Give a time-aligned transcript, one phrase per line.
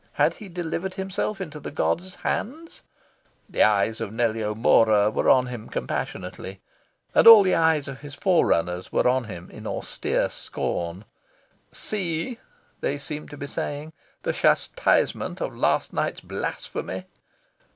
[0.13, 2.81] Had he delivered himself into the gods' hands?
[3.47, 6.59] The eyes of Nellie O'Mora were on him compassionately;
[7.13, 11.05] and all the eyes of his forerunners were on him in austere scorn:
[11.71, 12.39] "See,"
[12.79, 13.93] they seemed to be saying,
[14.23, 17.05] "the chastisement of last night's blasphemy."